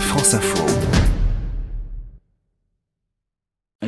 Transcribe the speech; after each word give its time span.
France 0.00 0.34
Info. 0.34 0.95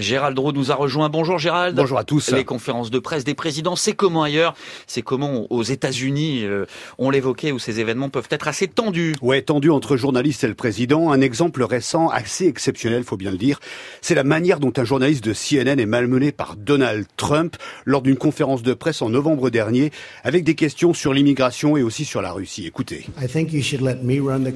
Gérald 0.00 0.38
Roux 0.38 0.52
nous 0.52 0.70
a 0.70 0.74
rejoint. 0.74 1.08
Bonjour 1.08 1.38
Gérald. 1.38 1.76
Bonjour 1.76 1.98
à 1.98 2.04
tous. 2.04 2.30
Les 2.32 2.44
conférences 2.44 2.90
de 2.90 2.98
presse 2.98 3.24
des 3.24 3.34
présidents, 3.34 3.76
c'est 3.76 3.92
comment 3.92 4.22
ailleurs? 4.22 4.54
C'est 4.86 5.02
comment 5.02 5.46
aux 5.50 5.62
États-Unis 5.62 6.44
euh, 6.44 6.66
On 6.98 7.10
l'évoquait 7.10 7.52
où 7.52 7.58
ces 7.58 7.80
événements 7.80 8.08
peuvent 8.08 8.28
être 8.30 8.48
assez 8.48 8.68
tendus? 8.68 9.14
Ouais, 9.22 9.42
tendus 9.42 9.70
entre 9.70 9.96
journalistes 9.96 10.44
et 10.44 10.48
le 10.48 10.54
président. 10.54 11.10
Un 11.12 11.20
exemple 11.20 11.62
récent, 11.62 12.08
assez 12.08 12.46
exceptionnel, 12.46 13.04
faut 13.04 13.16
bien 13.16 13.30
le 13.30 13.38
dire, 13.38 13.60
c'est 14.00 14.14
la 14.14 14.24
manière 14.24 14.60
dont 14.60 14.72
un 14.76 14.84
journaliste 14.84 15.24
de 15.24 15.32
CNN 15.32 15.78
est 15.78 15.86
malmené 15.86 16.32
par 16.32 16.56
Donald 16.56 17.06
Trump 17.16 17.56
lors 17.84 18.02
d'une 18.02 18.16
conférence 18.16 18.62
de 18.62 18.74
presse 18.74 19.02
en 19.02 19.10
novembre 19.10 19.50
dernier, 19.50 19.90
avec 20.24 20.44
des 20.44 20.54
questions 20.54 20.94
sur 20.94 21.12
l'immigration 21.12 21.76
et 21.76 21.82
aussi 21.82 22.04
sur 22.04 22.22
la 22.22 22.32
Russie. 22.32 22.66
Écoutez. 22.66 23.06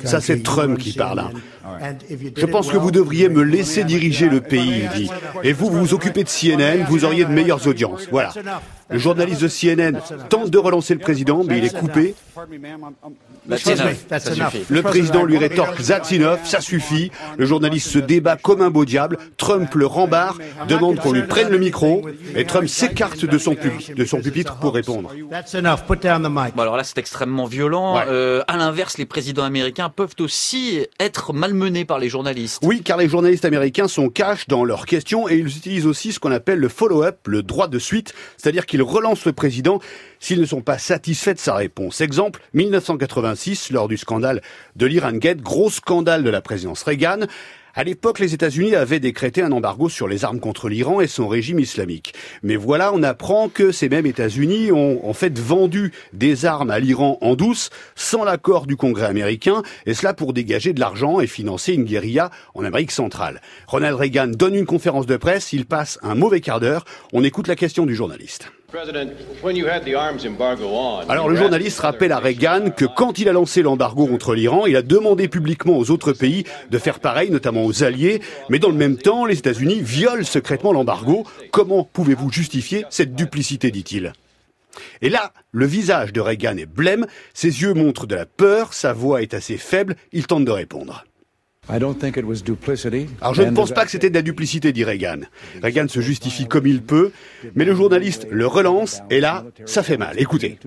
Ça, 0.04 0.20
c'est 0.20 0.42
Trump 0.42 0.78
qui 0.78 0.92
parle. 0.92 1.20
Hein. 1.20 1.30
Je 2.36 2.46
pense 2.46 2.70
que 2.70 2.76
vous 2.76 2.90
devriez 2.90 3.28
me 3.28 3.42
laisser 3.42 3.84
diriger 3.84 4.28
le 4.28 4.40
pays, 4.40 4.82
il 4.84 5.00
dit. 5.00 5.10
Et 5.42 5.52
vous, 5.52 5.70
vous 5.70 5.80
vous 5.80 5.94
occupez 5.94 6.24
de 6.24 6.28
CNN, 6.28 6.84
vous 6.88 7.04
auriez 7.04 7.24
de 7.24 7.30
meilleures 7.30 7.66
audiences. 7.66 8.08
Voilà. 8.10 8.32
Le 8.90 8.98
journaliste 8.98 9.42
de 9.42 9.48
CNN 9.48 9.98
tente 10.28 10.50
de 10.50 10.58
relancer 10.58 10.92
le 10.94 11.00
président, 11.00 11.42
mais 11.44 11.58
il 11.58 11.64
est 11.64 11.76
coupé. 11.76 12.14
Le 13.48 14.80
président 14.82 15.24
lui 15.24 15.38
rétorque 15.38 15.82
That's 15.82 16.12
enough, 16.12 16.40
ça 16.44 16.60
suffit. 16.60 17.10
Le 17.38 17.46
journaliste 17.46 17.88
se 17.88 17.98
débat 17.98 18.36
comme 18.36 18.60
un 18.60 18.70
beau 18.70 18.84
diable. 18.84 19.18
Trump 19.38 19.74
le 19.74 19.86
rembarre, 19.86 20.36
demande 20.68 20.98
qu'on 20.98 21.12
lui 21.12 21.22
prenne 21.22 21.48
le 21.48 21.58
micro, 21.58 22.02
et 22.36 22.44
Trump 22.44 22.68
s'écarte 22.68 23.24
de 23.24 23.38
son, 23.38 23.56
de 23.96 24.04
son 24.04 24.20
pupitre 24.20 24.56
pour 24.56 24.74
répondre. 24.74 25.10
Bon 26.54 26.62
alors 26.62 26.76
là, 26.76 26.84
c'est 26.84 26.98
extrêmement 26.98 27.46
violent. 27.46 27.98
Euh, 28.06 28.42
à 28.46 28.56
l'inverse, 28.56 28.98
les 28.98 29.06
présidents 29.06 29.44
américains 29.44 29.88
peuvent 29.88 30.14
aussi 30.20 30.86
être 31.00 31.32
malmenés 31.32 31.84
par 31.84 31.98
les 31.98 32.08
journalistes. 32.08 32.60
Oui, 32.62 32.82
car 32.82 32.98
les 32.98 33.08
journalistes 33.08 33.44
américains 33.44 33.88
sont 33.88 34.08
cash 34.08 34.46
dans 34.48 34.64
leurs 34.64 34.86
questions 34.86 35.21
et 35.28 35.36
ils 35.36 35.46
utilisent 35.46 35.86
aussi 35.86 36.12
ce 36.12 36.20
qu'on 36.20 36.32
appelle 36.32 36.58
le 36.58 36.68
follow-up, 36.68 37.26
le 37.26 37.42
droit 37.42 37.68
de 37.68 37.78
suite, 37.78 38.14
c'est-à-dire 38.36 38.66
qu'ils 38.66 38.82
relancent 38.82 39.24
le 39.24 39.32
président 39.32 39.80
s'ils 40.20 40.40
ne 40.40 40.46
sont 40.46 40.60
pas 40.60 40.78
satisfaits 40.78 41.34
de 41.34 41.38
sa 41.38 41.54
réponse. 41.54 42.00
Exemple, 42.00 42.40
1986, 42.54 43.70
lors 43.70 43.88
du 43.88 43.96
scandale 43.96 44.42
de 44.76 44.86
l'Iran 44.86 45.12
Gate, 45.12 45.40
gros 45.40 45.70
scandale 45.70 46.22
de 46.22 46.30
la 46.30 46.40
présidence 46.40 46.82
Reagan. 46.82 47.26
À 47.74 47.84
l'époque, 47.84 48.18
les 48.18 48.34
États-Unis 48.34 48.74
avaient 48.74 49.00
décrété 49.00 49.40
un 49.40 49.50
embargo 49.50 49.88
sur 49.88 50.06
les 50.06 50.26
armes 50.26 50.40
contre 50.40 50.68
l'Iran 50.68 51.00
et 51.00 51.06
son 51.06 51.26
régime 51.26 51.58
islamique. 51.58 52.12
Mais 52.42 52.56
voilà, 52.56 52.92
on 52.92 53.02
apprend 53.02 53.48
que 53.48 53.72
ces 53.72 53.88
mêmes 53.88 54.04
États-Unis 54.04 54.70
ont 54.72 55.08
en 55.08 55.14
fait 55.14 55.38
vendu 55.38 55.90
des 56.12 56.44
armes 56.44 56.70
à 56.70 56.78
l'Iran 56.78 57.16
en 57.22 57.34
douce, 57.34 57.70
sans 57.94 58.24
l'accord 58.24 58.66
du 58.66 58.76
Congrès 58.76 59.06
américain, 59.06 59.62
et 59.86 59.94
cela 59.94 60.12
pour 60.12 60.34
dégager 60.34 60.74
de 60.74 60.80
l'argent 60.80 61.20
et 61.20 61.26
financer 61.26 61.72
une 61.72 61.84
guérilla 61.84 62.30
en 62.54 62.62
Amérique 62.62 62.90
centrale. 62.90 63.40
Ronald 63.66 63.96
Reagan 63.96 64.28
donne 64.28 64.54
une 64.54 64.66
conférence 64.66 65.06
de 65.06 65.16
presse, 65.16 65.54
il 65.54 65.64
passe 65.64 65.98
un 66.02 66.14
mauvais 66.14 66.42
quart 66.42 66.60
d'heure. 66.60 66.84
On 67.14 67.24
écoute 67.24 67.48
la 67.48 67.56
question 67.56 67.86
du 67.86 67.94
journaliste. 67.94 68.52
Alors 71.08 71.28
le 71.28 71.36
journaliste 71.36 71.80
rappelle 71.80 72.12
à 72.12 72.18
Reagan 72.18 72.70
que 72.70 72.86
quand 72.86 73.18
il 73.18 73.28
a 73.28 73.32
lancé 73.32 73.60
l'embargo 73.60 74.06
contre 74.06 74.34
l'Iran, 74.34 74.64
il 74.66 74.76
a 74.76 74.82
demandé 74.82 75.28
publiquement 75.28 75.76
aux 75.76 75.90
autres 75.90 76.12
pays 76.12 76.44
de 76.70 76.78
faire 76.78 76.98
pareil, 77.00 77.30
notamment 77.30 77.66
aux 77.66 77.84
alliés, 77.84 78.22
mais 78.48 78.58
dans 78.58 78.70
le 78.70 78.74
même 78.74 78.96
temps, 78.96 79.26
les 79.26 79.38
États-Unis 79.38 79.80
violent 79.80 80.24
secrètement 80.24 80.72
l'embargo. 80.72 81.24
Comment 81.50 81.84
pouvez-vous 81.84 82.32
justifier 82.32 82.86
cette 82.88 83.14
duplicité, 83.14 83.70
dit-il? 83.70 84.14
Et 85.02 85.10
là, 85.10 85.32
le 85.50 85.66
visage 85.66 86.14
de 86.14 86.20
Reagan 86.20 86.56
est 86.56 86.66
blême, 86.66 87.06
ses 87.34 87.60
yeux 87.62 87.74
montrent 87.74 88.06
de 88.06 88.14
la 88.14 88.24
peur, 88.24 88.72
sa 88.72 88.94
voix 88.94 89.20
est 89.20 89.34
assez 89.34 89.58
faible, 89.58 89.96
il 90.12 90.26
tente 90.26 90.46
de 90.46 90.50
répondre. 90.50 91.04
Alors 93.20 93.34
je 93.34 93.42
ne 93.42 93.52
pense 93.52 93.70
pas 93.70 93.84
que 93.84 93.90
c'était 93.92 94.10
de 94.10 94.14
la 94.14 94.22
duplicité, 94.22 94.72
dit 94.72 94.82
Reagan. 94.82 95.20
Reagan 95.62 95.86
se 95.88 96.00
justifie 96.00 96.46
comme 96.46 96.66
il 96.66 96.82
peut, 96.82 97.12
mais 97.54 97.64
le 97.64 97.74
journaliste 97.74 98.26
le 98.30 98.48
relance, 98.48 99.00
et 99.10 99.20
là, 99.20 99.44
ça 99.64 99.84
fait 99.84 99.96
mal. 99.96 100.18
Écoutez. 100.18 100.58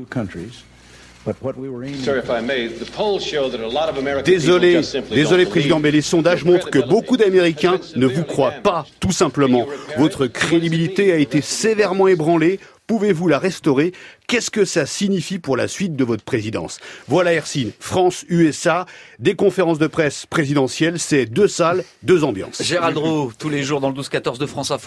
Désolé, 4.23 4.81
désolé 5.11 5.45
Président, 5.45 5.79
mais 5.79 5.91
les 5.91 6.01
sondages 6.01 6.45
montrent 6.45 6.69
que 6.69 6.79
beaucoup 6.79 7.17
d'Américains 7.17 7.79
ne 7.95 8.05
vous 8.05 8.23
croient 8.23 8.53
pas, 8.63 8.85
tout 8.99 9.11
simplement. 9.11 9.67
Votre 9.97 10.27
crédibilité 10.27 11.11
a 11.11 11.17
été 11.17 11.41
sévèrement 11.41 12.07
ébranlée. 12.07 12.59
Pouvez-vous 12.87 13.27
la 13.27 13.39
restaurer? 13.39 13.93
Qu'est-ce 14.27 14.51
que 14.51 14.63
ça 14.63 14.85
signifie 14.85 15.39
pour 15.39 15.57
la 15.57 15.67
suite 15.67 15.95
de 15.95 16.03
votre 16.03 16.23
présidence? 16.23 16.79
Voilà 17.07 17.33
Hercine, 17.33 17.71
France-USA, 17.79 18.85
des 19.17 19.35
conférences 19.35 19.79
de 19.79 19.87
presse 19.87 20.27
présidentielles, 20.27 20.99
c'est 20.99 21.25
deux 21.25 21.47
salles, 21.47 21.83
deux 22.03 22.23
ambiances. 22.23 22.61
Gérald 22.61 22.97
Roux, 22.97 23.31
tous 23.37 23.49
les 23.49 23.63
jours 23.63 23.81
dans 23.81 23.89
le 23.89 23.95
12-14 23.95 24.37
de 24.37 24.45
France 24.45 24.69
Info. 24.69 24.83